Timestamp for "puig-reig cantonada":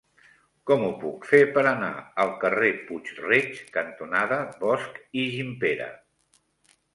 2.87-4.41